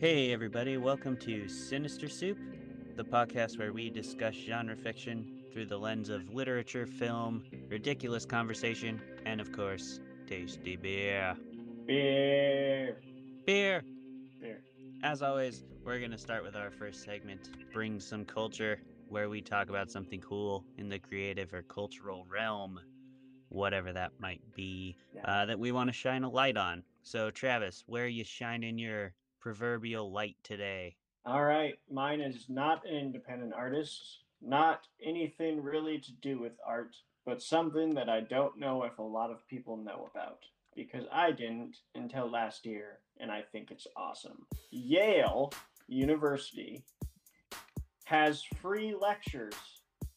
[0.00, 2.38] Hey, everybody, welcome to Sinister Soup,
[2.96, 8.98] the podcast where we discuss genre fiction through the lens of literature, film, ridiculous conversation,
[9.26, 11.36] and of course, tasty beer.
[11.86, 12.96] Beer.
[13.46, 13.84] Beer!
[14.40, 14.62] Beer.
[15.02, 18.80] As always, we're going to start with our first segment, Bring Some Culture,
[19.10, 22.80] where we talk about something cool in the creative or cultural realm,
[23.50, 25.26] whatever that might be, Yeah.
[25.26, 26.84] uh, that we want to shine a light on.
[27.02, 30.96] So, Travis, where are you shining your proverbial light today?
[31.26, 31.74] All right.
[31.90, 37.94] Mine is not an independent artist, not anything really to do with art, but something
[37.94, 40.38] that I don't know if a lot of people know about
[40.74, 44.46] because I didn't until last year, and I think it's awesome.
[44.70, 45.52] Yale
[45.88, 46.84] University
[48.04, 49.54] has free lectures.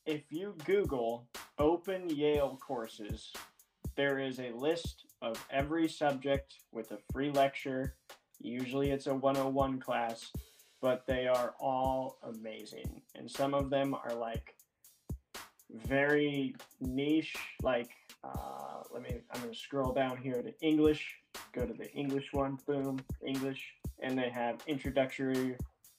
[0.05, 1.27] If you Google
[1.59, 3.31] open Yale courses,
[3.95, 7.95] there is a list of every subject with a free lecture.
[8.43, 10.31] Usually it's a 101 class,
[10.81, 13.01] but they are all amazing.
[13.15, 14.55] And some of them are like
[15.87, 17.89] very niche, like,
[18.23, 21.15] uh, let me, I'm going to scroll down here to English,
[21.53, 23.73] go to the English one, boom, English.
[23.99, 25.55] And they have introductory,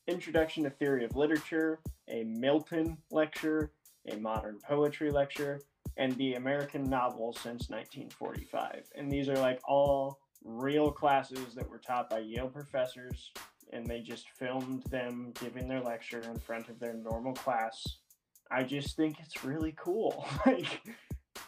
[0.06, 3.72] introduction to theory of literature, a Milton lecture,
[4.06, 5.60] a modern poetry lecture,
[5.96, 8.90] and the American novel since 1945.
[8.94, 13.32] And these are like all real classes that were taught by Yale professors,
[13.72, 17.82] and they just filmed them giving their lecture in front of their normal class.
[18.50, 20.26] I just think it's really cool.
[20.46, 20.82] like,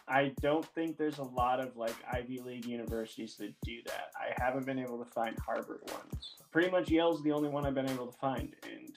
[0.08, 4.10] I don't think there's a lot of like Ivy League universities that do that.
[4.16, 6.36] I haven't been able to find Harvard ones.
[6.50, 8.90] Pretty much Yale's the only one I've been able to find, and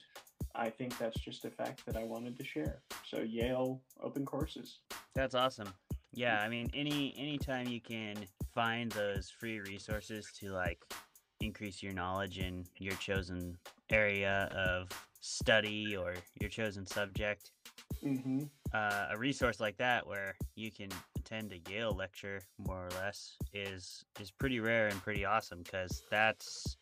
[0.55, 2.81] I think that's just a fact that I wanted to share.
[3.05, 4.80] So Yale open courses.
[5.14, 5.70] That's awesome.
[6.14, 8.16] Yeah, I mean, any anytime you can
[8.60, 10.84] find those free resources to like
[11.40, 13.58] increase your knowledge in your chosen
[13.90, 14.90] area of
[15.22, 17.52] study or your chosen subject,
[18.06, 18.44] Mm-hmm.
[18.74, 23.38] uh, a resource like that where you can attend a Yale lecture more or less
[23.54, 26.76] is is pretty rare and pretty awesome because that's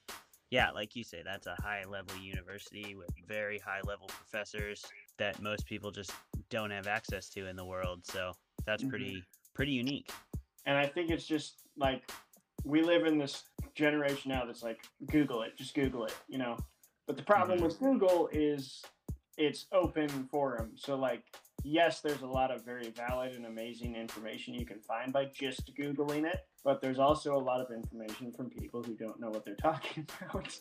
[0.49, 4.83] yeah, like you say, that's a high level university with very high level professors
[5.19, 6.11] that most people just
[6.49, 8.03] don't have access to in the world.
[8.03, 8.31] So
[8.65, 8.89] that's Mhm.
[8.89, 10.09] pretty pretty unique.
[10.65, 12.09] And I think it's just like
[12.63, 13.43] we live in this
[13.75, 14.79] generation now that's like
[15.11, 16.57] Google it, just Google it, you know.
[17.05, 17.99] But the problem with mm-hmm.
[17.99, 18.83] Google is
[19.37, 20.71] it's open forum.
[20.75, 21.23] So like
[21.63, 25.75] yes, there's a lot of very valid and amazing information you can find by just
[25.75, 29.45] googling it, but there's also a lot of information from people who don't know what
[29.45, 30.59] they're talking about.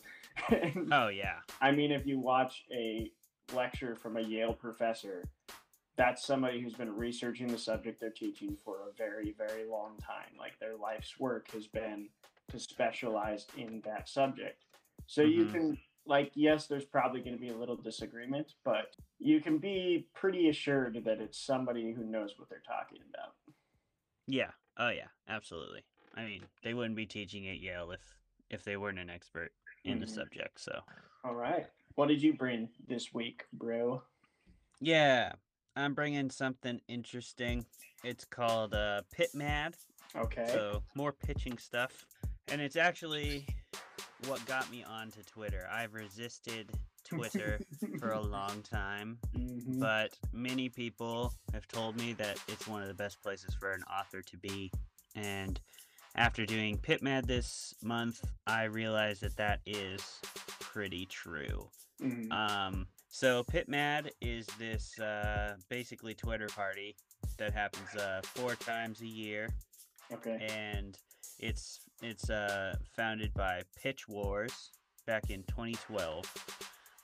[0.49, 1.37] and Oh yeah.
[1.61, 3.11] I mean, if you watch a
[3.53, 5.23] lecture from a Yale professor,
[5.97, 10.37] that's somebody who's been researching the subject they're teaching for a very, very long time.
[10.37, 12.09] Like their life's work has been
[12.49, 14.63] to specialize in that subject.
[15.07, 15.51] So you Mhm.
[15.51, 20.07] can, like, yes, there's probably going to be a little disagreement, but you can be
[20.13, 23.35] pretty assured that it's somebody who knows what they're talking about.
[24.27, 24.51] Yeah.
[24.77, 25.07] Oh yeah.
[25.27, 25.83] Absolutely.
[26.13, 28.01] I mean, they wouldn't be teaching at Yale if
[28.49, 29.51] if they weren't an expert
[29.83, 30.09] in the Mhm.
[30.09, 30.59] subject.
[30.61, 30.83] So
[31.23, 31.67] All right.
[31.95, 34.03] What did you bring this week, bro?
[34.79, 35.33] yeah,
[35.77, 37.65] I'm bringing something interesting.
[38.03, 39.75] It's called uh, Pit Mad.
[40.15, 40.47] Okay.
[40.51, 42.05] So more pitching stuff,
[42.47, 43.45] and it's actually
[44.27, 45.67] what got me onto Twitter.
[45.71, 46.71] I've resisted
[47.03, 47.59] Twitter
[47.99, 49.79] for a long time, Mhm.
[49.79, 53.83] but many people have told me that it's one of the best places for an
[53.83, 54.71] author to be.
[55.15, 55.59] And
[56.15, 60.01] after doing PitMad this month, I realized that that is
[60.59, 61.69] pretty true.
[62.01, 62.31] Mhm.
[62.31, 66.95] Um, so PitMad is this uh, basically Twitter party
[67.39, 69.49] that happens uh, four times a year
[70.13, 70.47] okay.
[70.51, 70.99] and
[71.39, 74.69] it's it's uh, founded by Pitch Wars
[75.07, 76.31] back in 2012.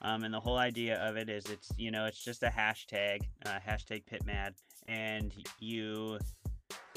[0.02, 3.22] Um, and the whole idea of it is it's you know it's just a hashtag
[3.44, 4.52] uh, hashtag PitMad,
[4.86, 6.20] and you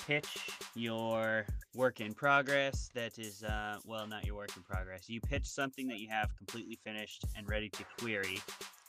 [0.08, 1.46] pitch your
[1.76, 5.10] work in progress that is uh, well not your work in progress.
[5.10, 8.40] You pitch something that you have completely finished and ready to query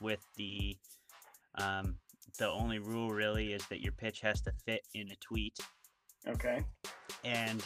[0.00, 0.76] with the
[1.56, 1.96] um,
[2.38, 5.58] the only rule really is that your pitch has to fit in a tweet.
[6.26, 6.62] Okay.
[7.25, 7.64] and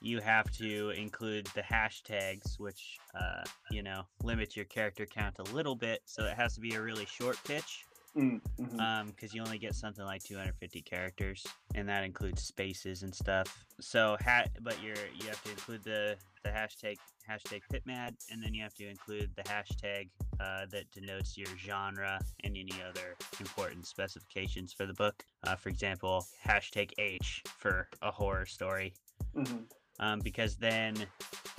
[0.00, 5.42] you have to include the hashtags which uh, you know limits your character count a
[5.54, 7.84] little bit so it has to be a really short pitch
[8.16, 8.80] Mm, mhm.
[8.80, 11.44] um because you only get something like 250 characters
[11.74, 16.16] and that includes spaces and stuff so hat but you're you have to include the
[16.44, 16.94] the hashtag
[17.28, 22.20] hashtag pitmad and then you have to include the hashtag uh, that denotes your genre
[22.44, 28.12] and any other important specifications for the book uh, for example hashtag h for a
[28.12, 28.94] horror story
[29.34, 29.64] Mhm.
[29.98, 30.94] um, because then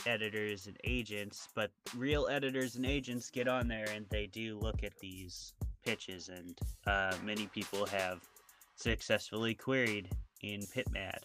[0.07, 4.83] editors and agents, but real editors and agents get on there and they do look
[4.83, 5.53] at these
[5.85, 8.21] pitches, and uh, many people have
[8.75, 10.09] successfully queried
[10.41, 11.19] in PitMad.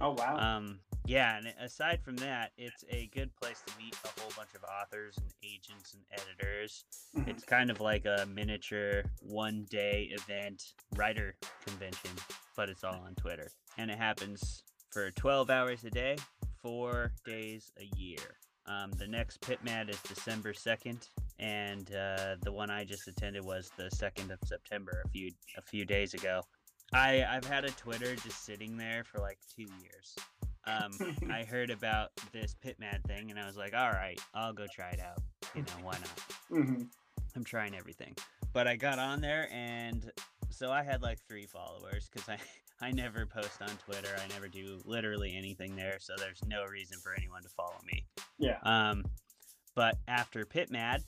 [0.00, 0.36] Oh wow.
[0.36, 4.50] Um, yeah, and aside from that, it's a good place to meet a whole bunch
[4.54, 6.84] of authors and agents and editors.
[7.16, 7.28] Mhm.
[7.28, 12.10] It's kind of like a miniature one day event writer convention,
[12.56, 13.50] but it's all on Twitter.
[13.78, 16.16] And it happens for 12 hours a day,
[16.60, 18.38] four days a year.
[18.66, 23.70] Um, the next PitMad is December 2nd, and uh, the one I just attended was
[23.76, 26.42] the 2nd of September, a few a few days ago.
[26.92, 30.16] I I've had a Twitter just sitting there for like two years.
[30.66, 30.92] Um,
[31.30, 34.90] I heard about this PitMad thing, and I was like, all right, I'll go try
[34.90, 35.18] it out.
[35.54, 36.20] You know, why not?
[36.48, 36.82] hmm
[37.34, 38.16] I'm trying everything.
[38.54, 40.10] But I got on there, and
[40.48, 42.38] so I had like three followers because I
[42.80, 44.14] I never post on Twitter.
[44.22, 48.04] I never do literally anything there, so there's no reason for anyone to follow me.
[48.38, 48.58] Yeah.
[48.62, 49.04] Um,
[49.74, 51.04] but after PitMad,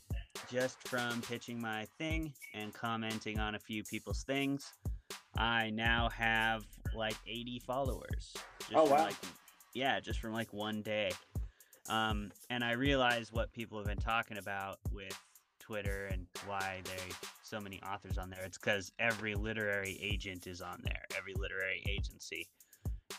[0.51, 4.73] just from pitching my thing and commenting on a few people's things,
[5.37, 6.65] I now have
[6.95, 8.33] like 80 followers.
[8.59, 9.05] Just Oh, wow.
[9.05, 9.15] Like,
[9.73, 11.11] yeah, just from like one day.
[11.89, 15.17] Um, and I realize what people have been talking about with
[15.59, 17.13] Twitter and why they
[17.43, 18.43] so many authors on there.
[18.43, 22.47] It's because every literary agent is on there, every literary agency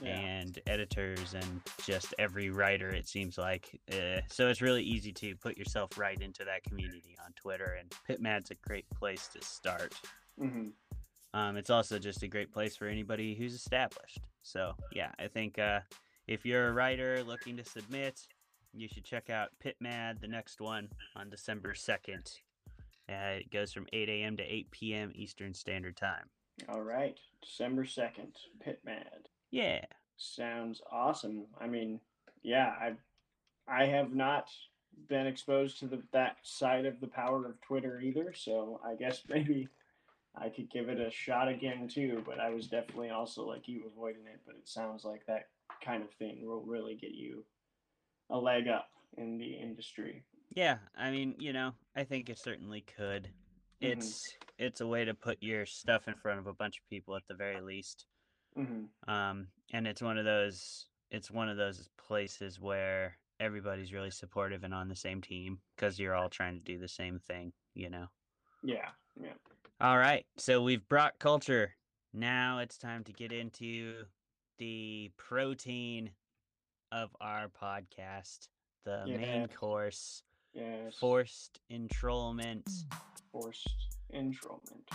[0.03, 0.17] Yeah.
[0.19, 5.37] and editors and just every writer it seems like uh, so it's really easy to
[5.37, 9.95] put yourself right into that community on twitter and pitmad's a great place to start
[10.39, 10.69] hmm
[11.33, 15.59] um, it's also just a great place for anybody who's established so yeah i think
[15.59, 15.81] uh,
[16.27, 18.21] if you're a writer looking to submit
[18.73, 22.39] you should check out pitmad the next one on december 2nd
[23.11, 26.25] uh, it goes from 8 a.m to 8 p.m eastern standard time
[26.69, 27.19] All right.
[27.43, 29.30] December second, PitMad.
[29.51, 29.85] Yeah
[30.23, 31.47] Sounds awesome.
[31.59, 31.99] I mean,
[32.43, 32.93] yeah, I
[33.67, 34.51] I have not
[35.09, 39.23] been exposed to the that side of the power of Twitter either, so I guess
[39.31, 39.69] maybe
[40.37, 43.85] I could give it a shot again too, but I was definitely also like you
[43.87, 45.49] avoiding it, but it sounds like that
[45.83, 47.43] kind of thing will really get you
[48.29, 50.23] a leg up in the industry.
[50.55, 53.31] Yeah, I mean, you know, I think it certainly could.
[53.83, 53.93] Mhm.
[53.93, 57.17] It's it's a way to put your stuff in front of a bunch of people
[57.17, 58.05] at the very least.
[58.55, 64.11] Hmm Um, and it's one of those it's one of those places where everybody's really
[64.11, 67.53] supportive and on the same team because you're all trying to do the same thing,
[67.75, 68.07] you know.
[68.63, 69.33] Yeah, yeah.
[69.81, 71.75] All right, so we've brought culture.
[72.13, 74.05] Now it's time to get into
[74.59, 76.11] the protein
[76.93, 78.49] of our podcast,
[78.85, 80.97] the main course, Yes.
[80.99, 82.69] forced enrollment.
[83.33, 84.91] forced enrollment.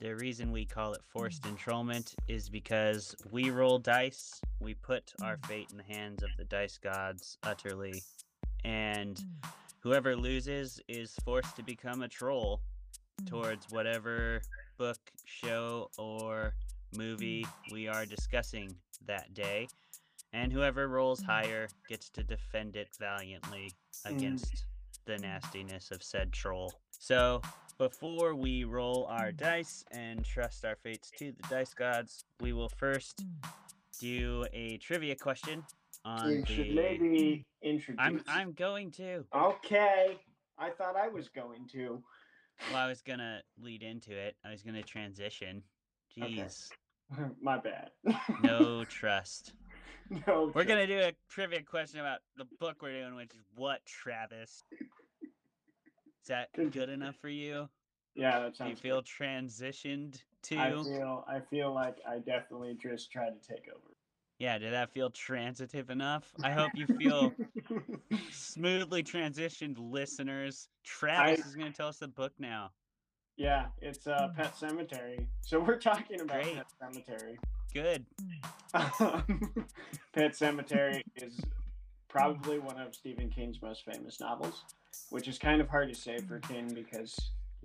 [0.00, 1.50] The reason we call it forced mm.
[1.50, 5.46] enrollment is because we roll dice, we put our mm.
[5.46, 8.02] fate in the hands of the dice gods utterly,
[8.64, 9.48] and mm.
[9.80, 12.60] whoever loses is forced to become a troll
[13.26, 14.42] towards whatever
[14.78, 16.54] book, show, or
[16.96, 18.74] movie we are discussing
[19.06, 19.68] that day.
[20.32, 23.70] And whoever rolls higher gets to defend it valiantly
[24.06, 24.64] against
[25.04, 26.72] the nastiness of said troll.
[26.90, 27.42] So,
[27.82, 32.68] before we roll our dice and trust our fates to the dice gods, we will
[32.68, 33.24] first
[33.98, 35.64] do a trivia question
[36.04, 36.74] on You should the.
[36.74, 37.98] maybe introduce.
[38.00, 39.24] I'm I'm going to.
[39.34, 40.16] Okay.
[40.58, 42.00] I thought I was going to.
[42.72, 44.36] Well, I was gonna lead into it.
[44.44, 45.64] I was gonna transition.
[46.16, 46.34] Okay.
[46.36, 46.68] Jeez,
[47.42, 47.90] My bad.
[48.44, 49.54] no trust.
[50.28, 50.52] no.
[50.54, 54.62] We're gonna do a trivia question about the book we're doing, which is what, Travis?
[56.22, 56.72] Is that Good.
[56.72, 57.68] good enough for you?
[58.14, 58.80] Yeah, that Do you sounds.
[58.80, 60.58] feel transitioned to?
[60.58, 61.24] I feel.
[61.28, 63.96] I feel like I definitely just tried to take over.
[64.38, 66.32] Yeah, did that feel transitive enough?
[66.42, 67.32] I hope you feel
[68.30, 70.68] smoothly transitioned, listeners.
[70.84, 72.70] Travis is going to tell us the book now.
[73.36, 75.26] yeah, it's uh, Pet Sematary.
[75.42, 76.56] So we're talking about Great.
[76.56, 77.36] Pet Sematary.
[77.72, 78.04] Good.
[80.12, 81.40] Pet Sematary is
[82.08, 84.64] probably one of Stephen King's most famous novels,
[85.10, 87.16] which is kind of hard to say for King because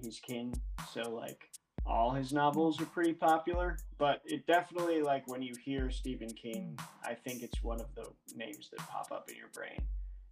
[0.01, 0.53] he's King.
[0.93, 1.50] So like
[1.86, 6.77] all his novels are pretty popular, but it definitely like when you hear Stephen King,
[7.03, 9.81] I think it's one of the names that pop up in your brain.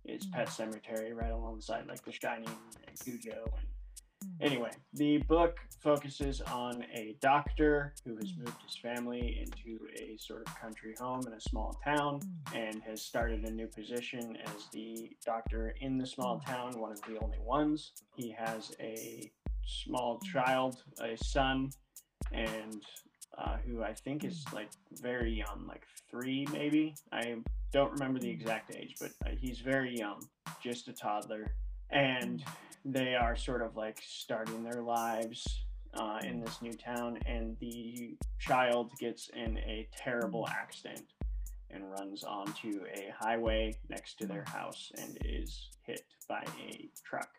[0.06, 0.34] Is mm.
[0.34, 2.50] Pet Sematary right alongside like The Shining
[2.88, 3.68] and Cujo and
[4.26, 4.46] Mm.
[4.46, 8.40] Anyway, the book focuses on a doctor who has mm.
[8.40, 12.70] moved his family into a sort of country home in a small town mm.
[12.70, 17.02] and has started a new position as the doctor in the small town, one of
[17.02, 17.92] the only ones.
[18.16, 19.32] He has a
[19.66, 21.72] small child, a son,
[22.32, 22.84] and
[23.38, 26.96] uh, who I think is like very young, like three maybe.
[27.12, 27.36] I
[27.72, 30.22] don't remember the exact age, but uh, he's very young,
[30.64, 31.54] just a toddler.
[31.92, 32.44] And
[32.84, 38.16] they are sort of like starting their lives uh, in this new town, and the
[38.40, 41.06] child gets in a terrible accident
[41.72, 47.30] and runs onto a highway next to their house and is hit by a truck.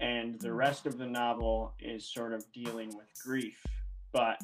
[0.00, 3.62] And the rest of the novel is sort of dealing with grief,
[4.12, 4.40] but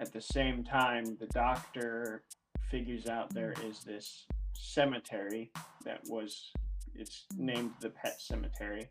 [0.00, 2.22] at the same time, the doctor
[2.70, 5.50] figures out there is this cemetery
[5.84, 6.50] that was
[6.96, 8.88] it's named the pet cemetery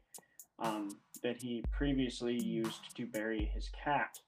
[0.60, 0.90] um,
[1.22, 4.20] that he previously used to bury his cat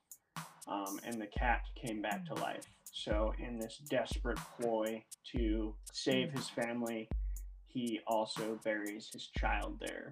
[0.68, 2.66] um, and the cat came back to life.
[2.92, 5.04] So in this desperate ploy
[5.34, 7.10] to save his family
[7.68, 10.10] he also buries his child there.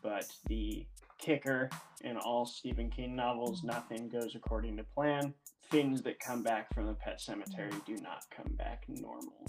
[0.00, 0.86] But the
[1.18, 1.68] kicker
[2.02, 5.34] in all stephen king novels nothing goes according to plan
[5.70, 9.46] things that come back from the pet cemetery do not come back normal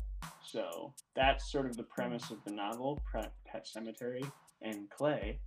[0.52, 4.30] so that's sort of the premise of the novel, Pet Sematary.
[4.62, 5.40] And Clay,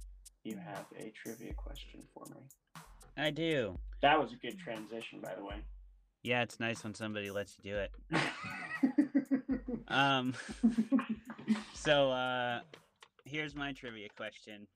[0.44, 2.40] you have a trivia question for me.
[3.16, 3.78] I do.
[4.00, 5.56] That was a good transition, by the way.
[6.22, 7.90] Yeah, it's nice when somebody lets you do it.
[9.88, 10.32] um,
[11.74, 12.60] so uh,
[13.26, 14.66] here's my trivia question.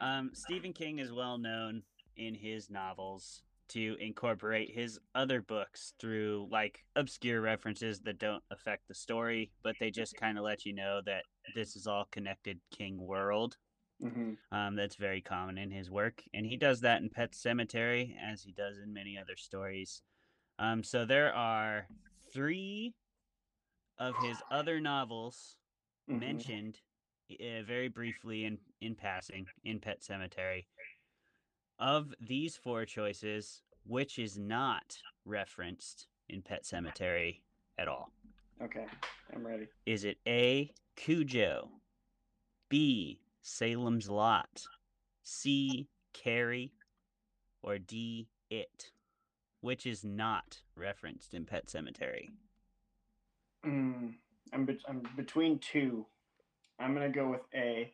[0.00, 1.82] Um, Stephen King is well known
[2.16, 8.88] in his novels to incorporate his other books through like obscure references that don't affect
[8.88, 11.24] the story, but they just kind of let you know that
[11.54, 13.56] this is all connected King world.
[14.02, 14.56] Mm-hmm.
[14.56, 18.42] Um, that's very common in his work, and he does that in Pet Sematary as
[18.42, 20.02] he does in many other stories.
[20.58, 21.86] Um, so there are
[22.32, 22.94] three
[23.98, 25.56] of his other novels
[26.08, 26.20] mm-hmm.
[26.20, 26.78] mentioned
[27.32, 30.64] uh, very briefly in in passing in Pet Sematary.
[31.80, 37.40] Of these four choices, which is not referenced in Pet Sematary
[37.78, 38.12] at all?
[38.62, 38.84] Okay,
[39.34, 39.66] I'm ready.
[39.86, 41.70] Is it A, Cujo,
[42.68, 44.66] B, Salem's Lot,
[45.22, 46.74] C, Carrie,
[47.62, 48.90] or D, It?
[49.62, 52.28] Which is not referenced in Pet Sematary?
[53.64, 54.14] Mm,
[54.52, 56.04] I'm, be- I'm between two.
[56.78, 57.90] I'm gonna go with A.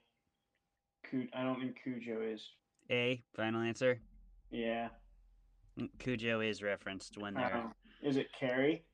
[1.34, 2.40] I don't think Cujo is.
[2.90, 4.00] A, final answer?
[4.50, 4.88] Yeah.
[5.78, 7.56] Mm, Cujo is referenced when they're.
[7.56, 7.68] Uh,
[8.02, 8.84] is it Carrie?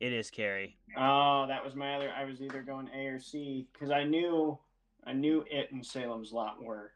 [0.00, 0.78] It is Carrie.
[0.96, 2.10] Oh, that was my other.
[2.10, 4.58] I was either going A or C because I knew,
[5.06, 6.92] I knew it and Salem's Lot were.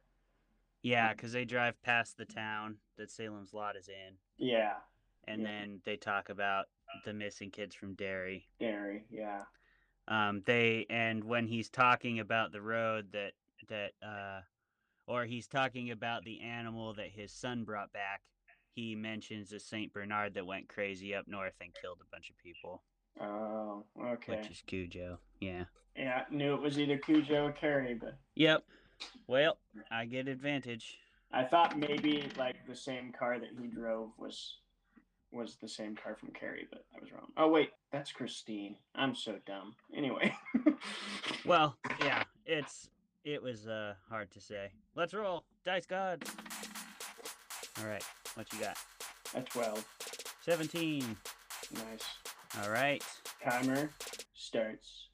[0.82, 4.14] Yeah, because they drive past the town that Salem's Lot is in.
[4.38, 4.74] Yeah.
[5.26, 5.48] And yeah.
[5.48, 6.66] then they talk about
[7.04, 8.48] the missing kids from Derry.
[8.58, 9.42] Derry, yeah.
[10.08, 13.32] Um, they and when he's talking about the road that
[13.68, 14.40] that uh
[15.06, 18.22] or he's talking about the animal that his son brought back,
[18.74, 22.38] he mentions a Saint Bernard that went crazy up north and killed a bunch of
[22.38, 22.82] people.
[23.20, 24.36] Oh, okay.
[24.36, 25.18] Which is Cujo.
[25.40, 25.64] Yeah.
[25.96, 28.16] Yeah, knew it was either Cujo or Carrie, but.
[28.34, 28.64] Yep.
[29.28, 29.58] Well,
[29.90, 30.98] I get advantage.
[31.32, 34.58] I thought maybe like the same car that he drove was
[35.32, 37.26] was the same car from Carrie, but I was wrong.
[37.36, 38.76] Oh wait, that's Christine.
[38.94, 39.74] I'm so dumb.
[39.96, 40.32] Anyway.
[41.44, 42.88] well, yeah, it's
[43.24, 44.70] it was uh, hard to say.
[44.94, 45.44] Let's roll.
[45.64, 46.24] Dice God.
[47.80, 48.04] All right.
[48.34, 48.76] What you got?
[49.34, 49.84] A 12.
[50.42, 51.16] 17.
[51.74, 52.04] Nice.
[52.62, 53.02] All right.
[53.42, 53.90] Timer
[54.34, 55.08] starts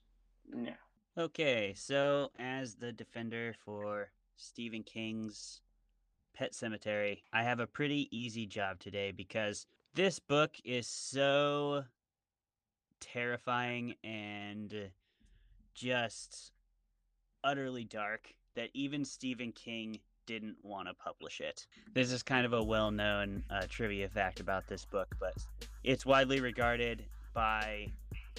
[0.52, 0.74] now.
[1.18, 5.60] Okay, so as the defender for Stephen King's
[6.34, 11.84] Pet Sematary, I have a pretty easy job today because this book is so
[13.00, 14.90] terrifying and
[15.74, 16.52] just
[17.44, 21.66] utterly dark that even Stephen King didn't want to publish it.
[21.94, 25.34] This is kind of a well known uh, trivia fact about this book, but
[25.82, 27.04] it's widely regarded
[27.34, 27.86] by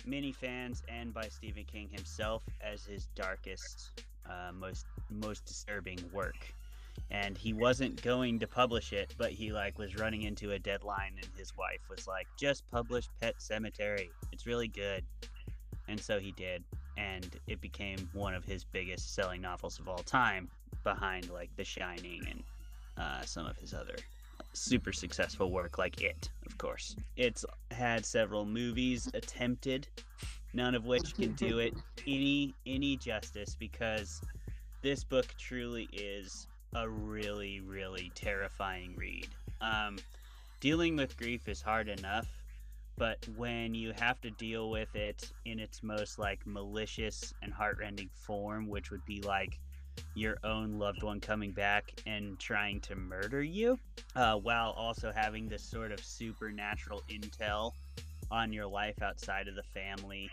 [0.06, 6.54] many fans and by Stephen King himself as his darkest, uh, most most disturbing work.
[7.10, 11.14] And he wasn't going to publish it, but he like was running into a deadline,
[11.16, 14.10] and his wife was like, "Just publish Pet Sematary.
[14.32, 15.04] It's really good."
[15.88, 16.64] And so he did
[16.98, 20.50] and it became one of his biggest selling novels of all time,
[20.84, 22.44] behind like The Shining and
[22.98, 23.96] uh, some of his other
[24.54, 26.96] super successful work, like It, of course.
[27.16, 29.88] It's had several movies attempted,
[30.54, 31.74] none of which can do it
[32.08, 34.22] any any justice because
[34.82, 39.28] this book truly is a really really terrifying read.
[39.62, 39.98] Um,
[40.60, 42.28] dealing with grief is hard enough
[43.02, 48.12] but when you have to deal with it in its most like malicious and heartrending
[48.14, 49.60] form which would be like
[50.14, 53.80] your own loved one coming back and trying to murder you,
[54.16, 57.72] uh, while also having this sort of supernatural intel
[58.30, 60.30] on your life outside of the family.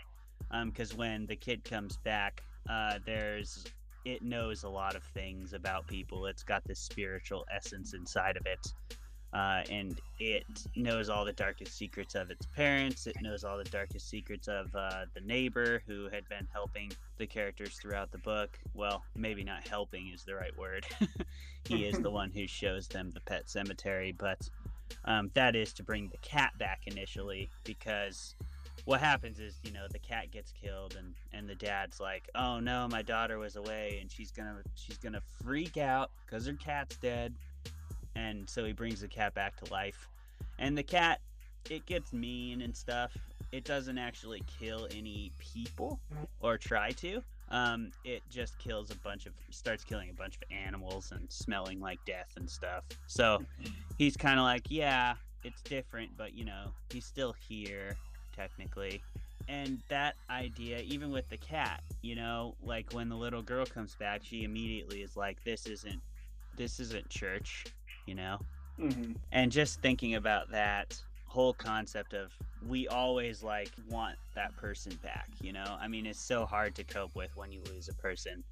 [0.65, 3.65] Because um, when the kid comes back, uh, there's
[4.05, 6.25] it knows a lot of things about people.
[6.25, 8.98] It's got this spiritual essence inside of it.
[9.33, 10.43] Uh, and it
[10.75, 13.05] knows all the darkest secrets of its parents.
[13.05, 17.27] It knows all the darkest secrets of uh, the neighbor who had been helping the
[17.27, 18.57] characters throughout the book.
[18.73, 20.85] Well, maybe not helping is the right word.
[21.67, 24.49] he is the one who shows them the pet cemetery, but
[25.05, 28.35] um, that is to bring the cat back initially because
[28.85, 32.59] what happens is you know the cat gets killed and and the dad's like oh
[32.59, 36.95] no my daughter was away and she's gonna she's gonna freak out because her cat's
[36.97, 37.33] dead
[38.15, 40.07] and so he brings the cat back to life.
[40.57, 41.21] And the cat
[41.69, 43.15] it gets mean and stuff.
[43.51, 45.99] It doesn't actually kill any people
[46.39, 47.21] or try to.
[47.49, 51.79] Um, it just kills a bunch of starts killing a bunch of animals and smelling
[51.79, 52.83] like death and stuff.
[53.07, 53.43] So
[53.97, 57.95] he's kind of like yeah it's different but you know he's still here
[58.35, 59.01] technically.
[59.47, 63.95] And that idea even with the cat you know like when the little girl comes
[63.95, 65.99] back she immediately is like this isn't
[66.55, 67.65] this isn't church
[68.09, 68.37] you know
[68.79, 69.13] mm-hmm.
[69.31, 72.31] and just thinking about that whole concept of
[72.67, 76.83] we always like want that person back you know i mean it's so hard to
[76.83, 78.43] cope with when you lose a person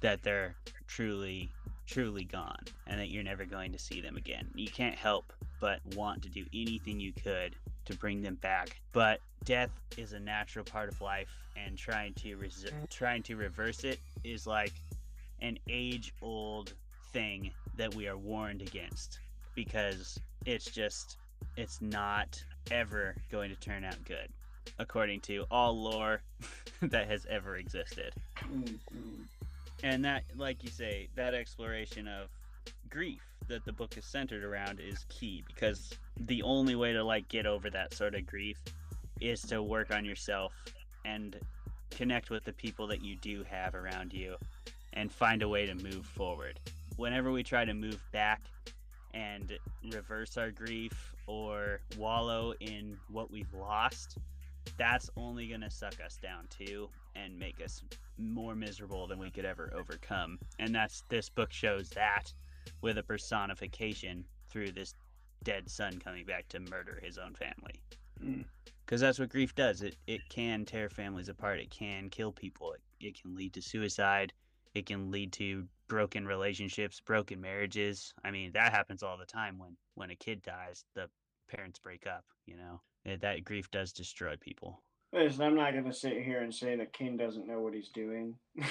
[0.00, 0.54] that they're
[0.86, 1.50] truly
[1.86, 5.80] truly gone and that you're never going to see them again you can't help but
[5.96, 7.56] want to do anything you could
[7.90, 8.80] to bring them back.
[8.92, 13.84] But death is a natural part of life, and trying to res- trying to reverse
[13.84, 14.72] it is like
[15.40, 16.74] an age-old
[17.12, 19.20] thing that we are warned against
[19.54, 21.16] because it's just
[21.56, 22.38] it's not
[22.70, 24.28] ever going to turn out good
[24.78, 26.20] according to all lore
[26.82, 28.12] that has ever existed.
[28.44, 29.22] Mm-hmm.
[29.82, 32.28] And that like you say, that exploration of
[32.90, 37.28] grief that the book is centered around is key because the only way to like
[37.28, 38.58] get over that sort of grief
[39.22, 40.52] is to work on yourself
[41.06, 41.40] and
[41.90, 44.36] connect with the people that you do have around you
[44.92, 46.60] and find a way to move forward.
[46.96, 48.42] Whenever we try to move back
[49.14, 49.58] and
[49.92, 54.18] reverse our grief or wallow in what we've lost,
[54.76, 57.82] that's only going to suck us down too and make us
[58.18, 60.38] more miserable than we could ever overcome.
[60.58, 62.32] And that's this book shows that
[62.82, 64.94] with a personification through this
[65.42, 67.80] dead son coming back to murder his own family.
[68.84, 69.04] Because mm.
[69.04, 69.82] that's what grief does.
[69.82, 71.60] It it can tear families apart.
[71.60, 72.72] It can kill people.
[72.72, 74.32] It, it can lead to suicide.
[74.74, 78.14] It can lead to broken relationships, broken marriages.
[78.24, 81.08] I mean, that happens all the time when when a kid dies, the
[81.50, 82.24] parents break up.
[82.46, 82.80] You know,
[83.20, 84.82] that grief does destroy people.
[85.12, 87.88] Listen, I'm not going to sit here and say that King doesn't know what he's
[87.88, 88.36] doing.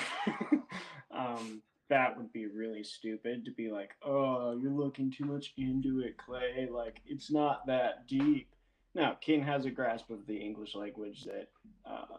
[1.12, 6.00] um, that would be really stupid to be like, oh, you're looking too much into
[6.00, 6.70] it, Clay.
[6.72, 8.48] Like, it's not that deep.
[8.96, 11.50] Now, King has a grasp of the English language that
[11.86, 12.18] uh,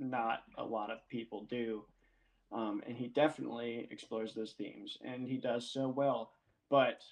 [0.00, 1.82] not a lot of people do.
[2.50, 6.30] Um, and he definitely explores those themes, and he does so well.
[6.70, 7.02] But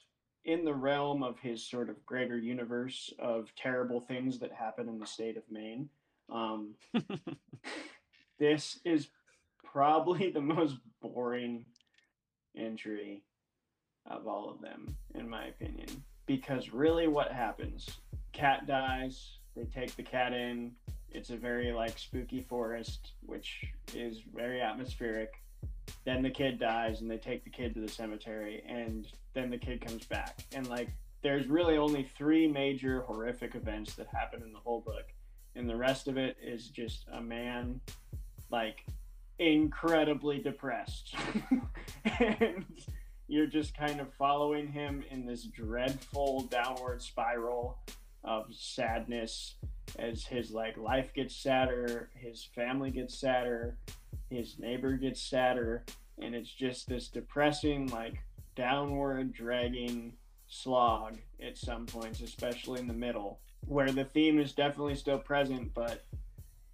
[0.45, 4.99] in the realm of his sort of greater universe of terrible things that happen in
[4.99, 5.89] the state of Maine,
[6.31, 6.75] um,
[8.39, 9.09] this is
[9.65, 11.67] probably the most boring
[12.57, 13.23] entry
[14.07, 15.89] of all of them, in my opinion.
[16.27, 17.89] Because really, what happens?
[18.33, 19.39] Cat dies.
[19.55, 20.73] They take the cat in.
[21.17, 25.33] It's a very like spooky forest, which is very atmospheric.
[26.05, 29.57] Then the kid dies, and they take the kid to the cemetery, and then the
[29.57, 30.45] kid comes back.
[30.55, 30.91] And like,
[31.23, 35.07] there's really only three major horrific events that happen in the whole book,
[35.55, 37.81] and the rest of it is just a man
[38.51, 38.85] like
[39.39, 41.15] incredibly depressed.
[42.21, 42.67] and
[43.27, 47.79] you're just kind of following him in this dreadful downward spiral
[48.27, 49.55] of sadness
[49.99, 53.79] as his like life gets sadder, his family gets sadder,
[54.29, 55.85] his neighbor gets sadder,
[56.21, 58.19] and it's just this depressing like
[58.57, 60.13] downward dragging
[60.49, 65.73] slog at some points, especially in the middle, where the theme is definitely still present,
[65.75, 66.05] but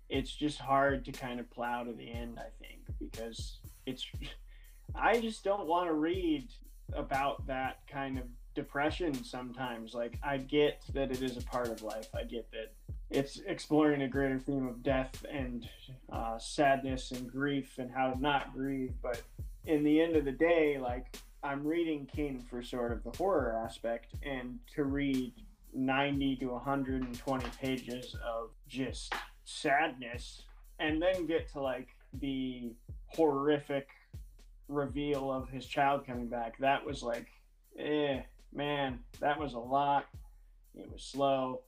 [0.08, 4.06] it's just hard to kind of plow to the end, I think, because it's.
[4.94, 6.52] I just don't want to read
[6.92, 9.94] about that kind of depression sometimes.
[9.94, 12.08] Like, I get that it is a part of life.
[12.14, 12.72] I get that
[13.10, 15.68] it's exploring a greater theme of death and
[16.10, 18.94] uh, sadness and grief and how to not grieve.
[19.02, 19.22] But
[19.66, 23.60] in the end of the day, like, I'm reading King for sort of the horror
[23.64, 25.32] aspect, and to read
[25.74, 30.42] 90 to 120 pages of just sadness
[30.78, 31.88] and then get to like
[32.20, 32.72] the
[33.08, 33.88] horrific
[34.68, 37.26] reveal of his child coming back, that was like,
[37.78, 38.20] eh,
[38.52, 40.06] man, that was a lot.
[40.74, 41.62] It was slow.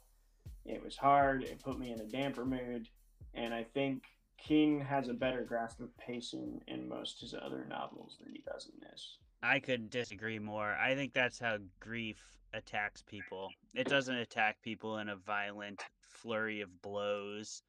[0.65, 1.45] It was hard.
[1.45, 2.89] It put me in a damper mood.
[3.35, 4.05] And I think
[4.39, 8.67] King has a better grasp of pacing in most his other novels than he does
[8.67, 9.19] in this.
[9.43, 10.75] I couldn't disagree more.
[10.75, 12.19] I think that's how grief
[12.55, 13.51] attacks people.
[13.75, 17.63] It doesn't attack people in a violent flurry of blows.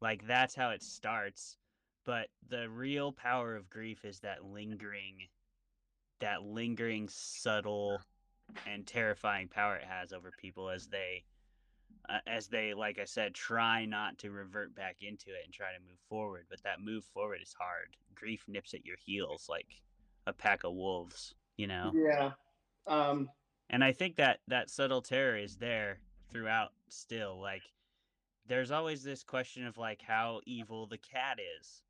[0.00, 1.56] Like that's how it starts.
[2.06, 5.28] But the real power of grief is that lingering
[6.20, 8.00] that lingering subtle
[8.66, 11.24] and terrifying power it has over people as they
[12.08, 15.68] uh, as they like I said try not to revert back into it and try
[15.72, 17.96] to move forward, but that move forward is hard.
[18.14, 19.82] Grief nips at your heels like
[20.26, 21.92] a pack of wolves, you know.
[21.94, 22.32] Yeah.
[22.86, 23.28] Um
[23.70, 25.98] and I think that that subtle terror is there
[26.30, 27.62] throughout still like
[28.46, 31.82] there's always this question of like how evil the cat is.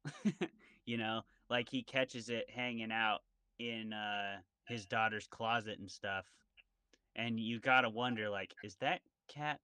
[0.87, 3.23] you know, like he catches it hanging out
[3.59, 4.37] in uh
[4.67, 6.27] his daughter's closet and stuff.
[7.17, 9.61] And you got to wonder like is that cat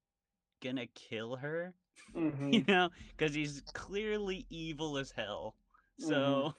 [0.62, 1.74] to kill her?
[2.14, 2.52] mhm.
[2.52, 5.54] you know, cuz he's clearly evil as hell.
[5.98, 6.54] So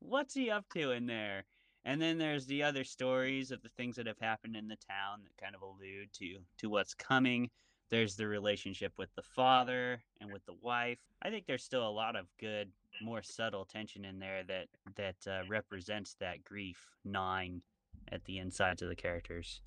[0.00, 1.44] what's he up to in there?
[1.84, 5.22] And then there's the other stories of the things that have happened in the town
[5.22, 7.50] that kind of allude to to what's coming.
[7.90, 10.98] There's the relationship with the father and with the wife.
[11.22, 15.16] I think there's still a lot of good, more subtle tension in there that that
[15.26, 17.62] uh, represents that grief gnawing
[18.10, 19.60] at the insides of the characters.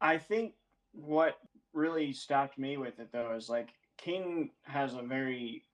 [0.00, 0.54] I think
[0.92, 1.38] what
[1.72, 5.64] really stopped me with it though is like King has a very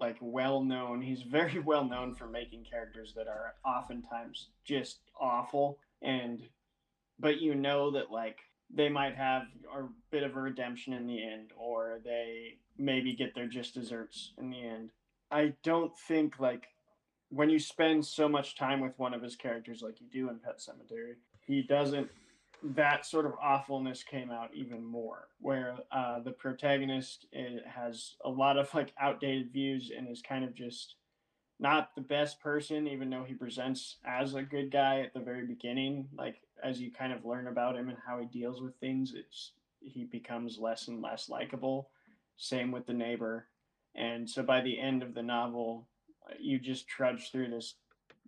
[0.00, 5.78] like well known he's very well known for making characters that are oftentimes just awful
[6.02, 6.42] and
[7.18, 8.38] but you know that like
[8.72, 9.42] they might have
[9.74, 14.32] a bit of a redemption in the end or they maybe get their just desserts
[14.38, 14.90] in the end.
[15.30, 16.68] I don't think like
[17.30, 20.38] when you spend so much time with one of his characters like you do in
[20.38, 21.14] Pet Sematary,
[21.46, 22.10] he doesn't
[22.62, 28.28] that sort of awfulness came out even more where uh, the protagonist it has a
[28.28, 30.96] lot of like outdated views and is kind of just
[31.60, 35.44] not the best person even though he presents as a good guy at the very
[35.44, 36.08] beginning.
[36.16, 39.52] Like as you kind of learn about him and how he deals with things it's
[39.80, 41.90] he becomes less and less likable.
[42.36, 43.46] Same with the neighbor.
[43.94, 45.86] And so by the end of the novel
[46.38, 47.74] you just trudge through this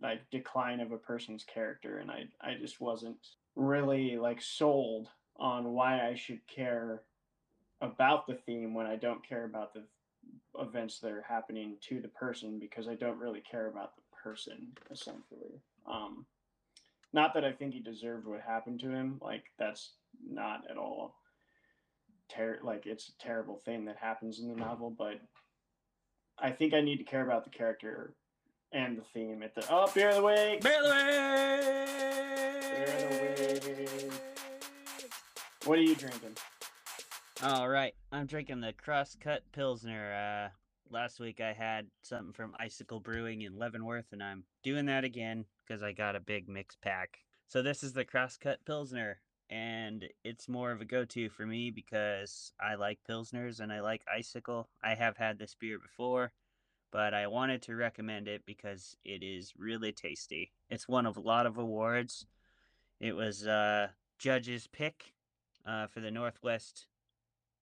[0.01, 3.19] like decline of a person's character and i i just wasn't
[3.61, 7.03] really like sold on why I should care
[7.81, 9.83] about the theme when I don't care about the
[10.59, 14.69] events that are happening to the person because I don't really care about the person
[14.91, 15.61] essentially.
[15.91, 16.27] Um,
[17.13, 19.19] not that I think he deserved what happened to him.
[19.23, 19.91] Like that's
[20.29, 21.15] not at all
[22.31, 25.21] ter- like it's a terrible thing that happens in the novel, but
[26.39, 28.15] I think I need to care about the character
[28.73, 30.61] and the theme at the oh beer of the week.
[30.61, 30.89] Bear the
[32.61, 33.30] Beer of the week.
[35.67, 36.37] What are you drinking?
[37.43, 40.15] All right, I'm drinking the Crosscut Pilsner.
[40.15, 40.49] Uh,
[40.91, 45.45] last week I had something from Icicle Brewing in Leavenworth, and I'm doing that again
[45.67, 47.19] because I got a big mix pack.
[47.47, 49.21] So this is the Crosscut Pilsner,
[49.51, 54.03] and it's more of a go-to for me because I like pilsners and I like
[54.11, 54.67] Icicle.
[54.83, 56.33] I have had this beer before,
[56.91, 60.53] but I wanted to recommend it because it is really tasty.
[60.71, 62.25] It's won a lot of awards.
[62.99, 65.13] It was uh, judge's pick
[65.67, 66.87] uh, for the Northwest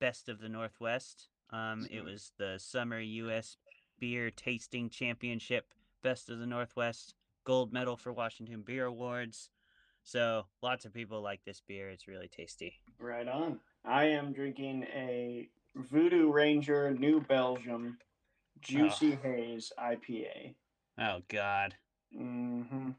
[0.00, 1.28] Best of the Northwest.
[1.50, 3.56] Um, it was the Summer U.S.
[3.98, 9.50] Beer Tasting Championship Best of the Northwest gold medal for Washington Beer Awards.
[10.04, 11.90] So lots of people like this beer.
[11.90, 12.80] It's really tasty.
[13.00, 13.58] Right on.
[13.84, 17.98] I am drinking a Voodoo Ranger New Belgium
[18.60, 20.54] Juicy Haze IPA.
[21.00, 21.74] Oh God,
[22.14, 22.90] hmm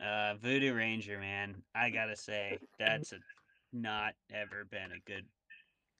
[0.00, 1.62] uh, Voodoo Ranger, man.
[1.74, 3.16] I gotta say that's a,
[3.72, 5.24] not ever been a good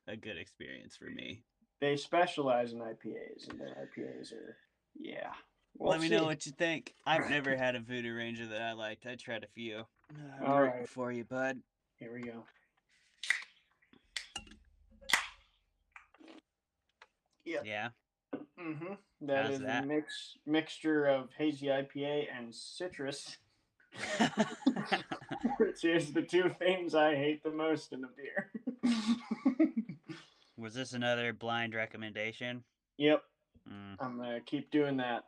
[0.06, 1.42] a good experience for me.
[1.80, 4.56] They specialize in IPAs, and their IPAs are,
[4.98, 5.32] yeah.
[5.76, 6.94] We'll Let me know what you think.
[7.06, 9.06] I've never had a Voodoo Ranger that I liked.
[9.06, 9.84] I tried a few.
[10.10, 10.88] Uh, All right right.
[10.88, 11.58] for you, bud.
[11.98, 12.44] Here we go.
[17.44, 17.60] Yeah.
[17.64, 17.88] Yeah.
[18.60, 18.94] Mm-hmm.
[19.22, 19.84] That How's is that?
[19.84, 23.38] a mix mixture of hazy IPA and citrus,
[25.58, 28.50] which is the two things I hate the most in a beer.
[30.56, 32.64] Was this another blind recommendation?
[32.96, 33.22] yep,
[33.70, 33.96] Mm.
[34.00, 35.24] I'm gonna keep doing that.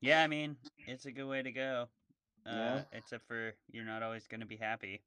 [0.00, 1.88] Yeah, I mean, it's a good way to go.
[2.46, 2.82] Uh, Yeah.
[2.92, 5.02] Except for you're not always going to be happy.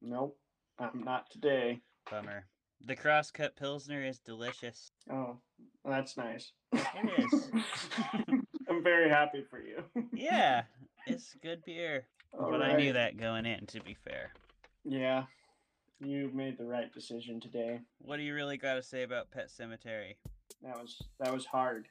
[0.00, 0.38] Nope,
[0.78, 1.80] I'm not today.
[2.10, 2.46] Bummer.
[2.86, 4.92] The crosscut pilsner is delicious.
[5.10, 5.38] Oh,
[5.84, 6.52] that's nice.
[6.72, 7.50] It is.
[8.68, 9.82] I'm very happy for you.
[10.12, 10.62] Yeah,
[11.06, 12.06] it's good beer.
[12.38, 13.66] All but I knew that going in.
[13.66, 14.32] To be fair,
[14.84, 15.24] Yeah,
[16.00, 17.80] you made the right decision today.
[17.98, 20.16] what do you really got to say about Pet Sematary?
[20.62, 21.86] That was that was hard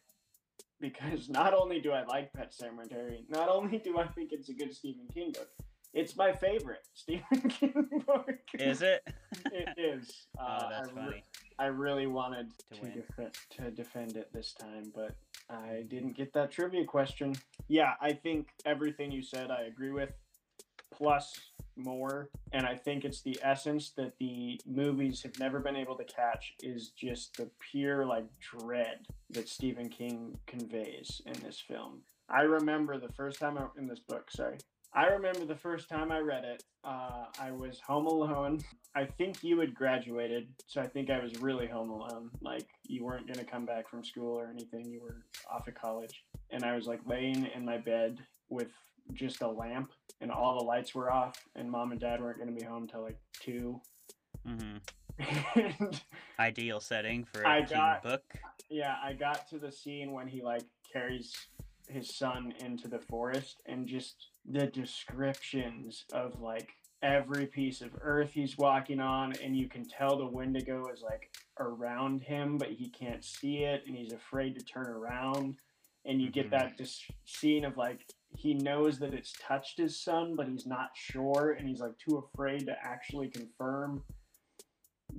[0.80, 4.54] because not only do I like Pet Sematary, not only do I think it's a
[4.54, 5.50] good Stephen King book,
[5.94, 8.30] it's my favorite Stephen King book.
[8.60, 9.08] Is it?
[9.46, 10.28] it is.
[10.40, 11.24] oh, Uh, that's I, re- funny.
[11.60, 15.16] I really wanted To to, defend to defend it this time, but
[15.50, 17.36] I didn't get that trivia question.
[17.68, 20.12] Yeah, I think everything you said I agree with,
[20.92, 21.34] plus
[21.76, 22.30] more.
[22.52, 26.54] And I think it's the essence that the movies have never been able to catch
[26.62, 29.00] is just the pure like dread
[29.32, 32.02] that Stephen King conveys in this film.
[32.30, 34.58] I remember the first time I, in this book, sorry.
[34.96, 36.64] I remember the first time I read it.
[36.84, 38.60] Uh, I was home alone.
[38.96, 42.30] I think you had graduated, so I think I was really home alone.
[42.42, 44.86] Like you weren't gonna come back from school or anything.
[44.86, 45.18] You were
[45.52, 48.68] off of college, and I was like laying in my bed with
[49.14, 52.52] just a lamp, and all the lights were off, and mom and dad weren't gonna
[52.52, 53.82] be home till like two.
[54.48, 54.78] mm-hmm.
[55.60, 56.02] and
[56.40, 58.24] Ideal setting for a I got- book.
[58.70, 61.34] yeah, I got to the scene when he like carries
[61.88, 66.70] his son into the forest and just the descriptions of like
[67.02, 71.30] every piece of earth he's walking on and you can tell the wendigo is like
[71.60, 75.58] around him but he can't see it and he's afraid to turn around.
[76.06, 76.68] And you get mm-hmm.
[76.68, 78.02] that dis- scene of like
[78.36, 82.18] he knows that it's touched his son but he's not sure and he's like too
[82.18, 84.04] afraid to actually confirm.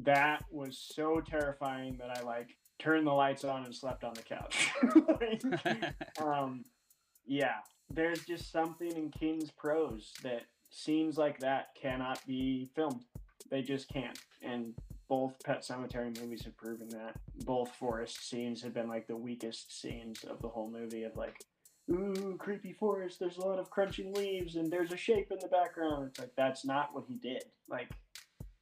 [0.03, 4.23] That was so terrifying that i like turned the lights on and slept on the
[4.23, 4.69] couch.
[5.21, 5.43] Like,
[6.23, 6.65] um
[7.27, 7.57] yeah
[7.91, 13.05] there's just something in king's prose that scenes like that cannot be filmed.
[13.51, 14.19] They just can't.
[14.43, 14.75] And
[15.09, 17.15] both pet cemetery movies have proven that.
[17.45, 21.45] Both forest scenes have been like the weakest scenes of the whole movie of like
[21.91, 25.49] ooh creepy forest there's a lot of crunching leaves and there's a shape in the
[25.49, 26.09] background.
[26.09, 27.45] It's like that's not what he did.
[27.69, 27.89] Like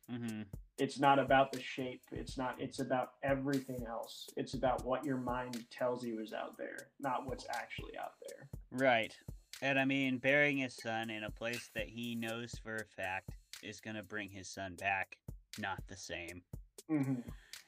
[0.08, 0.42] hmm
[0.78, 5.18] it's not about the shape it's not it's about everything else it's about what your
[5.18, 9.14] mind tells you is out there not what's actually out there Right.
[9.60, 13.30] And I mean, burying his son in a place that he knows for a fact
[13.62, 15.16] is going to bring his son back
[15.58, 16.42] not the same
[16.90, 17.20] mm-hmm.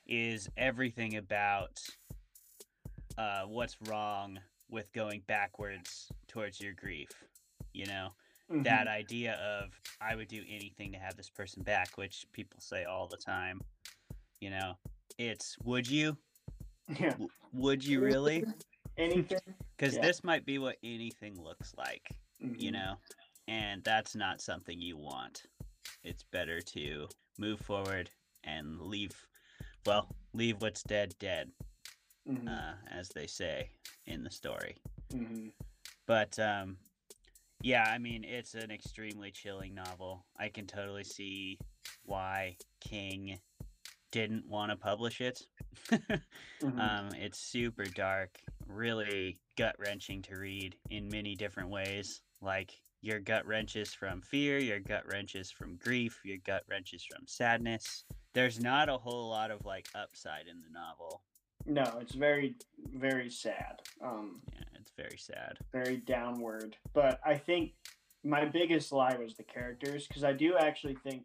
[0.06, 1.78] is everything about
[3.18, 4.40] uh, what's wrong
[4.70, 7.10] with going backwards towards your grief.
[7.74, 8.08] You know,
[8.54, 8.62] Mm-hmm.
[8.64, 12.84] that idea of I would do anything to have this person back, which people say
[12.84, 13.60] all the time.
[14.40, 14.74] You know,
[15.18, 16.16] it's would you?
[17.00, 18.44] yeah W- Would you really?
[18.96, 19.38] anything
[19.76, 20.02] Because Yeah.
[20.02, 22.16] this might be what anything looks like.
[22.58, 22.72] you Mhm.
[22.72, 22.96] know
[23.48, 25.42] and that's not something you want
[26.04, 28.10] it's better to move forward
[28.44, 29.26] and leave
[29.86, 31.50] well leave what's dead dead
[32.26, 32.48] Mhm.
[32.48, 33.70] uh, as they say
[34.06, 34.76] in the story
[35.12, 35.52] Mhm.
[36.06, 36.76] but um
[37.64, 41.58] yeah i mean it's an extremely chilling novel i can totally see
[42.04, 43.38] why king
[44.12, 45.40] didn't want to publish it
[46.62, 46.78] Mhm.
[46.78, 52.22] um, it's super dark, really gut wrenching to read in many different ways.
[52.40, 52.72] Like
[53.02, 58.04] your gut wrenches from fear, your gut wrenches from grief, your gut wrenches from sadness.
[58.32, 61.22] There's not a whole lot of like upside in the novel.
[61.66, 62.54] no it's very
[62.94, 65.56] very sad um Yeah, it's very sad.
[65.72, 66.76] very downward.
[66.92, 67.72] But I think
[68.22, 71.24] my biggest lie was the characters because I do actually think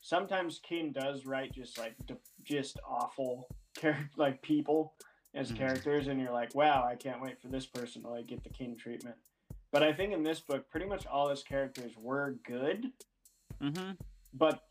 [0.00, 3.46] sometimes King does write just like d- just awful
[3.80, 4.94] char- like people
[5.34, 5.56] as Mhm.
[5.56, 8.50] characters, and you're like, wow, I can't wait for this person to like get the
[8.50, 9.16] King treatment.
[9.72, 12.92] But I think in this book, pretty much all his characters were good,
[13.62, 13.92] Mm-hmm.
[14.32, 14.62] but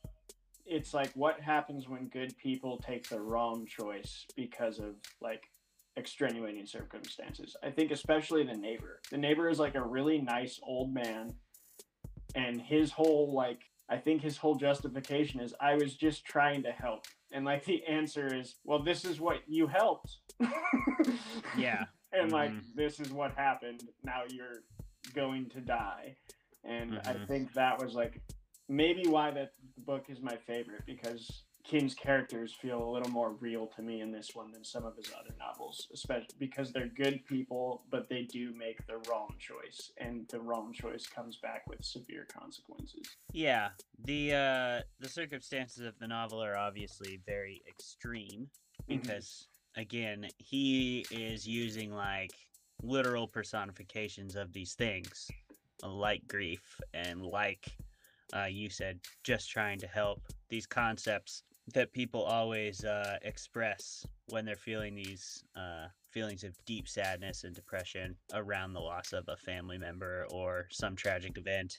[0.65, 5.43] it's like what happens when good people take the wrong choice because of like
[5.95, 7.55] extenuating circumstances.
[7.63, 8.99] I think especially the neighbor.
[9.11, 11.33] The neighbor is like a really nice old man
[12.35, 16.71] and his whole like I think his whole justification is I was just trying to
[16.71, 17.05] help.
[17.31, 20.17] And like the answer is, well, this is what you helped.
[21.57, 21.83] Yeah.
[22.11, 22.75] and like Mhm.
[22.75, 23.81] this is what happened.
[24.03, 24.63] Now you're
[25.13, 26.15] going to die.
[26.63, 27.27] And I Mhm.
[27.27, 28.21] think that was like
[28.69, 29.53] maybe why that
[29.85, 34.11] book is my favorite because King's characters feel a little more real to me in
[34.11, 38.23] this one than some of his other novels, especially because they're good people, but they
[38.23, 43.05] do make the wrong choice, and the wrong choice comes back with severe consequences.
[43.31, 43.69] Yeah.
[44.03, 48.49] The uh, the circumstances of the novel are obviously very extreme
[48.89, 49.01] Mhm.
[49.01, 49.47] because
[49.77, 52.33] again he is using like
[52.81, 55.31] literal personifications of these things
[55.81, 57.71] like grief and like
[58.35, 64.45] uh, you said just trying to help these concepts that people always uh, express when
[64.45, 69.37] they're feeling these uh, feelings of deep sadness and depression around the loss of a
[69.37, 71.77] family member or some tragic event.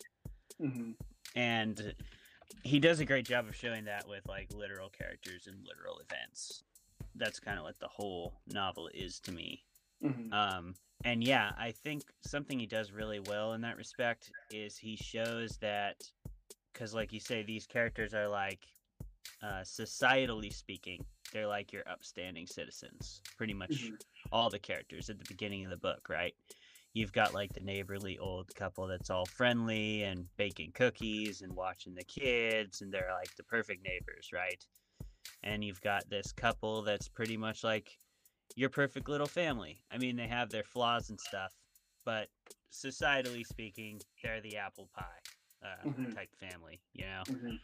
[0.58, 0.92] hmm
[1.36, 1.94] And
[2.62, 6.62] he does a great job of showing that with like literal characters and literal events.
[7.14, 9.64] That's kind of what the whole novel is to me.
[10.00, 14.78] hmm Um, and yeah, I think something he does really well in that respect is
[14.78, 15.96] he shows that,
[16.72, 18.60] because like you say, these characters are like,
[19.42, 23.22] uh, societally speaking, they're like your upstanding citizens.
[23.36, 23.98] Pretty much Mhm.
[24.32, 26.34] all the characters at the beginning of the book, right?
[26.92, 31.94] You've got like the neighborly old couple that's all friendly and baking cookies and watching
[31.94, 34.64] the kids, and they're like the perfect neighbors, right?
[35.42, 37.98] And you've got this couple that's pretty much like
[38.56, 39.84] your perfect little family.
[39.90, 41.52] I mean, they have their flaws and stuff,
[42.04, 42.28] but
[42.72, 45.20] societally speaking, they're the apple pie
[45.64, 46.12] uh, Mhm.
[46.14, 47.24] type family, you know?
[47.28, 47.56] hmm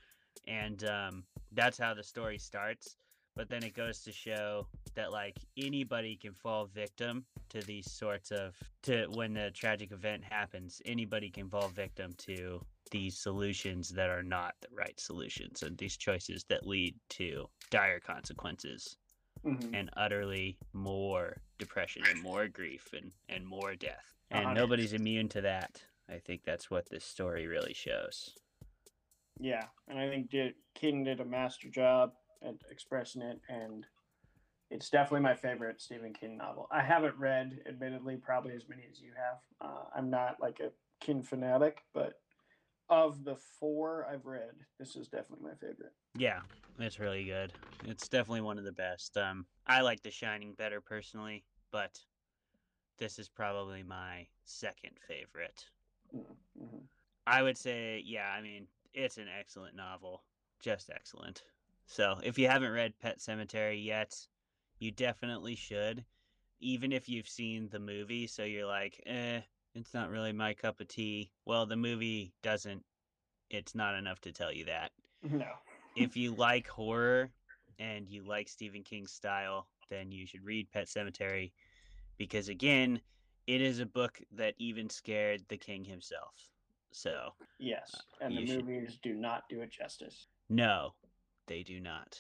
[0.47, 2.97] and um, that's how the story starts
[3.37, 8.31] but then it goes to show that like anybody can fall victim to these sorts
[8.31, 12.61] of to when the tragic event happens anybody can fall victim to
[12.91, 18.01] these solutions that are not the right solutions and these choices that lead to dire
[18.01, 18.97] consequences
[19.43, 24.15] hmm and utterly more depression and more grief and, and more death.
[24.31, 25.81] And hundred nobody's immune to that.
[26.09, 28.35] I think that's what this story really shows
[29.41, 32.13] Yeah, and I think did, King did a master job
[32.47, 33.87] at expressing it, and
[34.71, 36.69] it's definitely my favorite Stephen King novel.
[36.71, 39.39] I haven't read, admittedly, probably as many as you have.
[39.61, 40.71] Uh, I'm not like a
[41.05, 42.21] King fanatic, but
[42.91, 45.95] of the four I've read, this is definitely my favorite.
[46.17, 46.41] Yeah,
[46.79, 47.53] it's really good.
[47.87, 49.17] It's definitely one of the best.
[49.17, 51.99] Um, I like The Shining better personally, but
[52.99, 55.65] this is probably my second favorite.
[56.15, 56.85] Mm-hmm.
[57.27, 60.23] I would say, yeah, I mean, it's an excellent novel,
[60.63, 61.43] just excellent.
[61.87, 64.15] So if you haven't read Pet Sematary yet,
[64.79, 66.05] you definitely should.
[66.61, 69.41] Even if you've seen the movie, so you're like, eh,
[69.75, 71.31] it's not really my cup of tea.
[71.47, 72.85] Well, the movie doesn't.
[73.49, 75.47] It's not enough to tell you that No.
[75.97, 77.31] if you like horror
[77.79, 81.51] and you like Stephen King's style, then you should read Pet Sematary
[82.19, 83.01] because again,
[83.47, 86.51] it is a book that even scared the king himself.
[86.93, 90.27] So, Yes, uh, and the should- movies do not do it justice.
[90.49, 90.95] no,
[91.47, 92.19] they do not.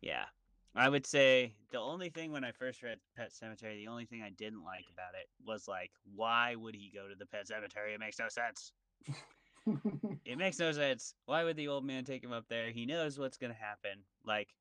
[0.00, 0.26] Yeah.
[0.74, 4.22] I would say the only thing when I first read Pet Sematary, the only thing
[4.22, 7.94] I didn't like about it was like, why would he go to the Pet Cemetery?
[7.94, 8.72] It makes no sense.
[10.24, 11.14] it makes no sense.
[11.26, 12.70] Why would the old man take him up there?
[12.70, 14.02] He knows what's gonna happen.
[14.24, 14.54] Like,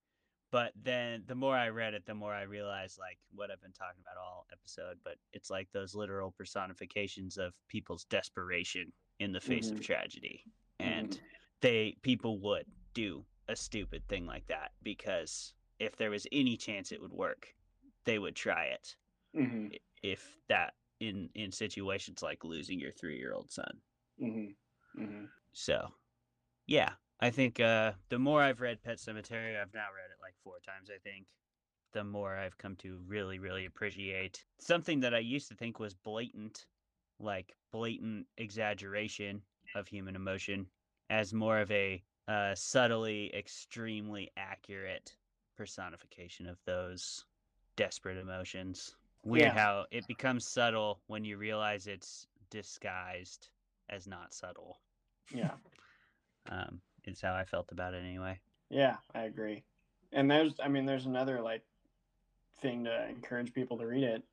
[0.51, 3.73] but then the more I read it, the more I realized like what I've been
[3.73, 4.97] talking about all episode.
[5.03, 9.81] But it's like those literal personifications of people's desperation in the face of Mhm.
[9.81, 10.45] tragedy,
[10.79, 11.21] and
[11.61, 16.91] they people would do a stupid thing like that because if there was any chance
[16.91, 17.55] it would work,
[18.05, 18.97] they would try it.
[19.33, 19.67] hmm
[20.01, 23.83] If that in in situations like losing your three year old son.
[24.19, 24.53] hmm
[24.95, 25.93] hmm So,
[26.67, 30.35] yeah, I think uh, the more I've read Pet Sematary, I've now read it like
[30.43, 31.27] four times, I think,
[31.93, 35.95] the more I've come to really, really appreciate something that I used to think was
[35.95, 36.67] blatant,
[37.19, 39.41] like blatant exaggeration
[39.75, 40.67] of human emotion,
[41.09, 45.15] as more of a uh, subtly, extremely accurate
[45.55, 47.25] personification of those
[47.75, 48.95] desperate emotions.
[49.23, 49.53] Weird Yeah.
[49.53, 53.49] how it becomes subtle when you realize it's disguised
[53.89, 54.79] as not subtle.
[55.33, 55.51] Yeah.
[56.49, 58.39] Um, it's how I felt about it anyway.
[58.69, 59.63] Yeah, I agree.
[60.13, 61.61] And there's, I mean, there's another like
[62.61, 64.23] thing to encourage people to read it.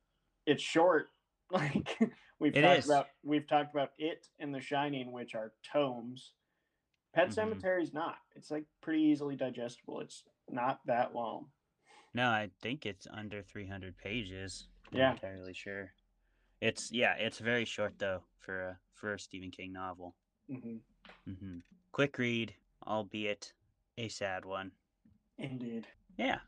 [0.45, 1.09] It's short.
[1.51, 1.97] Like
[2.39, 2.85] we've It talked is.
[2.85, 6.33] about, we've talked about it and The Shining, which are tomes.
[7.13, 7.35] Pet Mhm.
[7.61, 8.17] Sematary's not.
[8.35, 10.01] It's like pretty easily digestible.
[10.01, 11.47] It's not that long.
[12.13, 14.67] No, I think it's under 300 pages.
[14.91, 15.05] I'm Yeah.
[15.09, 15.93] not entirely sure.
[16.61, 20.15] It's yeah, it's very short though for a for a Stephen King novel.
[20.49, 20.77] Mm-hmm.
[21.31, 21.59] Mm-hmm.
[21.91, 22.55] Quick read,
[22.87, 23.53] albeit
[23.97, 24.71] a sad one.
[25.37, 25.87] Indeed.
[26.17, 26.39] Yeah.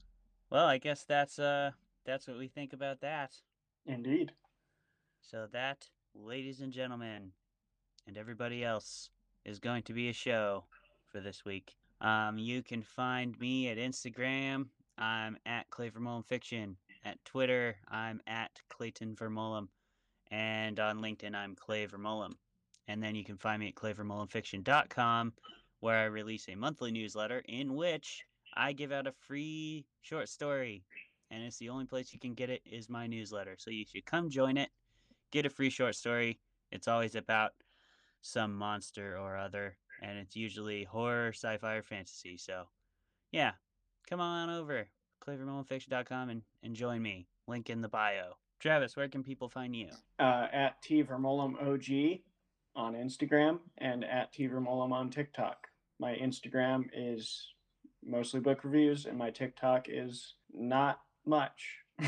[0.49, 1.71] Well, I guess that's uh
[2.05, 3.35] that's what we think about that.
[3.85, 4.31] Indeed.
[5.29, 5.85] So that,
[6.15, 7.33] ladies and gentlemen,
[8.07, 9.09] and everybody else,
[9.43, 10.63] is going to be a show
[11.11, 11.75] for this week.
[11.99, 14.67] Um, you can find me at Instagram.
[14.97, 16.77] I'm at Clay Vermolum Fiction.
[17.03, 19.67] At Twitter, I'm at Clayton Vermolum.
[20.31, 22.31] And on LinkedIn, I'm Clay Vermolum.
[22.87, 25.33] And then you can find me at clayvermolumfiction.com,
[25.81, 28.23] where I release a monthly newsletter in which
[28.55, 30.85] I give out a free short story.
[31.31, 33.57] And it's the only place you can get it is my newsletter.
[33.59, 34.69] So you should come join it
[35.31, 36.39] get a free short story.
[36.71, 37.51] It's always about
[38.21, 42.37] some monster or other, and it's usually horror, sci-fi, or fantasy.
[42.37, 42.63] So,
[43.31, 43.51] yeah,
[44.09, 44.87] come on over,
[45.25, 47.27] clayvermolumfiction.com and, and join me.
[47.47, 48.33] Link in the bio.
[48.59, 49.89] Travis, where can people find you?
[50.19, 52.19] Uh, at T Vermolum OG
[52.75, 55.67] on Instagram and at T Vermolum on TikTok.
[55.99, 57.53] My Instagram is
[58.03, 61.77] mostly book reviews, and my TikTok is not much.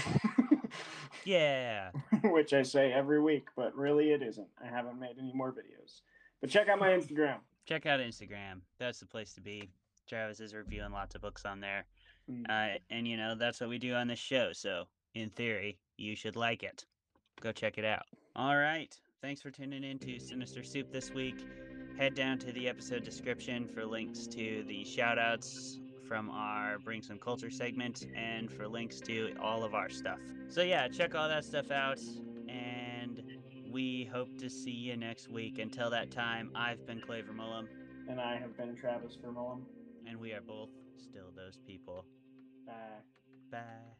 [1.25, 1.91] Yeah.
[2.31, 4.47] Which I say every week, but really it isn't.
[4.63, 6.01] I haven't made any more videos.
[6.41, 7.37] But check out my Instagram.
[7.65, 8.61] Check out Instagram.
[8.79, 9.69] That's the place to be.
[10.07, 11.85] Travis is reviewing lots of books on there.
[12.29, 12.45] Mm.
[12.49, 14.49] Uh, and, you know, that's what we do on this show.
[14.53, 16.85] So, in theory, you should like it.
[17.41, 18.03] Go check it out.
[18.35, 18.95] All right.
[19.21, 21.45] Thanks for tuning in to Sinister Soup this week.
[21.97, 25.79] Head down to the episode description for links to the shout outs
[26.09, 30.17] from our Bring Some Culture segment and for links to all of our stuff.
[30.49, 31.99] So, yeah, check all that stuff out.
[32.49, 33.21] And
[33.71, 35.59] we hope to see you next week.
[35.59, 37.67] Until that time, I've been Clay Vermolum,
[38.09, 39.61] And I have been Travis Vermolum.
[40.07, 42.03] and we are both still those people.
[42.65, 42.73] Bye.
[43.51, 43.98] Bye.